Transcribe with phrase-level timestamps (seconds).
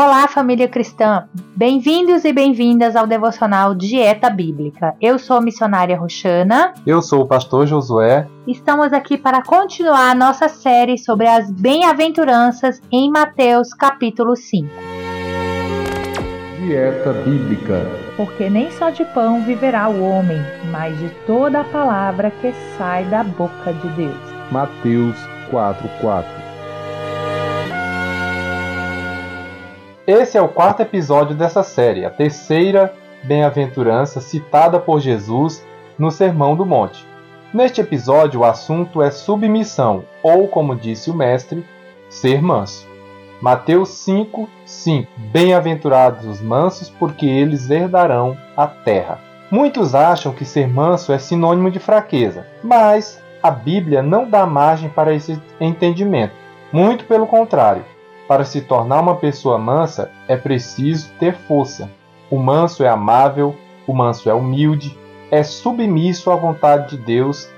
[0.00, 1.28] Olá, família cristã!
[1.56, 4.94] Bem-vindos e bem-vindas ao devocional Dieta Bíblica.
[5.00, 6.72] Eu sou a missionária Roxana.
[6.86, 8.28] Eu sou o pastor Josué.
[8.46, 14.68] Estamos aqui para continuar a nossa série sobre as bem-aventuranças em Mateus, capítulo 5.
[16.60, 17.84] Dieta Bíblica.
[18.16, 20.40] Porque nem só de pão viverá o homem,
[20.70, 24.52] mas de toda a palavra que sai da boca de Deus.
[24.52, 25.16] Mateus
[25.50, 26.47] 4:4
[30.08, 32.94] Esse é o quarto episódio dessa série, a terceira
[33.24, 35.62] bem-aventurança citada por Jesus
[35.98, 37.06] no Sermão do Monte.
[37.52, 41.62] Neste episódio, o assunto é submissão, ou, como disse o Mestre,
[42.08, 42.88] ser manso.
[43.42, 49.20] Mateus 5, 5 Bem-aventurados os mansos, porque eles herdarão a terra.
[49.50, 54.88] Muitos acham que ser manso é sinônimo de fraqueza, mas a Bíblia não dá margem
[54.88, 56.32] para esse entendimento.
[56.72, 57.84] Muito pelo contrário.
[58.28, 61.90] Para se tornar uma pessoa mansa, é preciso ter força.
[62.30, 64.94] O manso é amável, o manso é humilde,
[65.30, 67.48] é submisso à vontade de Deus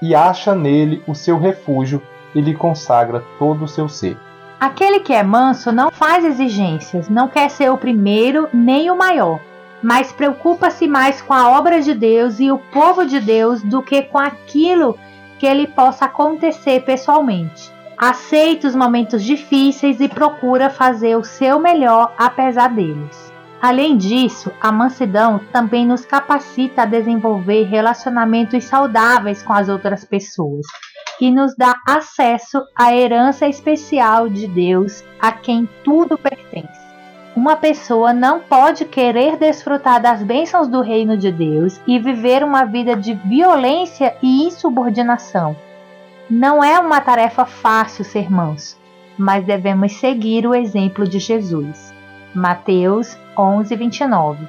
[0.00, 2.00] e acha nele o seu refúgio
[2.32, 4.16] e lhe consagra todo o seu ser.
[4.60, 9.40] Aquele que é manso não faz exigências, não quer ser o primeiro nem o maior,
[9.82, 14.02] mas preocupa-se mais com a obra de Deus e o povo de Deus do que
[14.02, 14.96] com aquilo
[15.40, 22.14] que lhe possa acontecer pessoalmente aceita os momentos difíceis e procura fazer o seu melhor
[22.16, 23.30] apesar deles.
[23.60, 30.64] Além disso, a mansidão também nos capacita a desenvolver relacionamentos saudáveis com as outras pessoas
[31.20, 36.80] e nos dá acesso à herança especial de Deus a quem tudo pertence.
[37.36, 42.64] Uma pessoa não pode querer desfrutar das bênçãos do reino de Deus e viver uma
[42.64, 45.54] vida de violência e insubordinação
[46.30, 48.78] não é uma tarefa fácil ser manso,
[49.18, 51.92] mas devemos seguir o exemplo de Jesus.
[52.32, 54.46] Mateus 11, 29.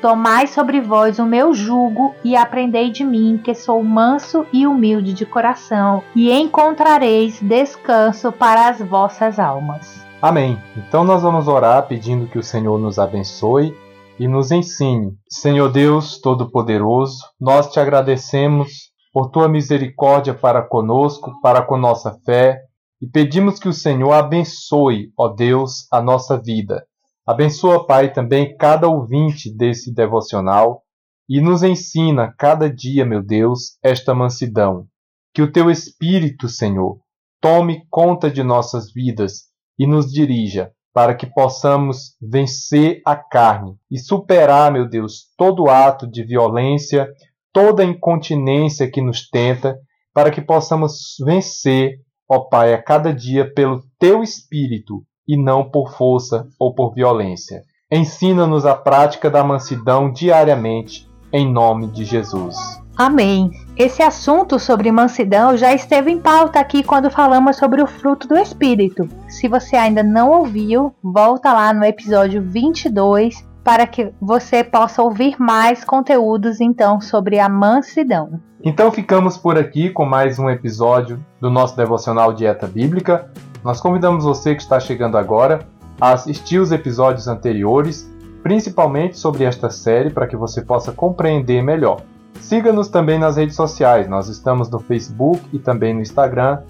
[0.00, 5.12] Tomai sobre vós o meu jugo e aprendei de mim, que sou manso e humilde
[5.12, 10.04] de coração, e encontrareis descanso para as vossas almas.
[10.20, 10.60] Amém.
[10.76, 13.72] Então nós vamos orar pedindo que o Senhor nos abençoe
[14.18, 15.12] e nos ensine.
[15.28, 22.62] Senhor Deus Todo-Poderoso, nós te agradecemos por tua misericórdia para conosco, para com nossa fé,
[23.00, 26.86] e pedimos que o Senhor abençoe, ó Deus, a nossa vida.
[27.26, 30.82] Abençoa, Pai, também cada ouvinte desse devocional
[31.28, 34.86] e nos ensina cada dia, meu Deus, esta mansidão.
[35.34, 36.98] Que o teu Espírito, Senhor,
[37.40, 39.44] tome conta de nossas vidas
[39.78, 46.06] e nos dirija para que possamos vencer a carne e superar, meu Deus, todo ato
[46.06, 47.08] de violência,
[47.52, 49.76] toda incontinência que nos tenta,
[50.14, 51.96] para que possamos vencer,
[52.28, 57.62] ó Pai, a cada dia pelo teu espírito e não por força ou por violência.
[57.90, 62.56] Ensina-nos a prática da mansidão diariamente, em nome de Jesus.
[62.96, 63.50] Amém.
[63.76, 68.36] Esse assunto sobre mansidão já esteve em pauta aqui quando falamos sobre o fruto do
[68.36, 69.08] Espírito.
[69.28, 75.36] Se você ainda não ouviu, volta lá no episódio 22 para que você possa ouvir
[75.38, 78.40] mais conteúdos então sobre a mansidão.
[78.64, 83.30] Então ficamos por aqui com mais um episódio do nosso devocional Dieta Bíblica.
[83.64, 85.60] Nós convidamos você que está chegando agora
[86.00, 88.10] a assistir os episódios anteriores,
[88.42, 92.00] principalmente sobre esta série, para que você possa compreender melhor.
[92.40, 94.08] Siga-nos também nas redes sociais.
[94.08, 96.60] Nós estamos no Facebook e também no Instagram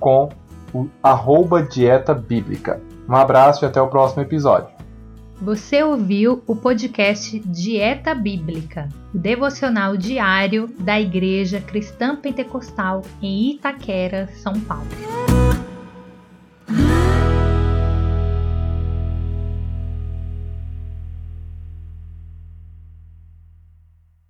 [0.00, 0.30] com
[0.72, 2.80] o arroba Dieta Bíblica.
[3.06, 4.71] Um abraço e até o próximo episódio.
[5.42, 14.28] Você ouviu o podcast Dieta Bíblica, o devocional diário da Igreja Cristã Pentecostal em Itaquera,
[14.36, 14.86] São Paulo.